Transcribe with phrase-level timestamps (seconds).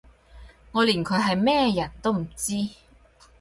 [0.71, 2.55] 我連佢係咩人都唔知